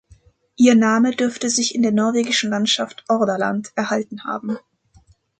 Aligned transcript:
Ihr 0.55 0.73
Name 0.73 1.11
dürfte 1.15 1.51
sich 1.51 1.75
in 1.75 1.83
der 1.83 1.91
norwegischen 1.91 2.49
Landschaft 2.49 3.05
Hordaland 3.07 3.71
erhalten 3.75 4.23
haben. 4.23 4.57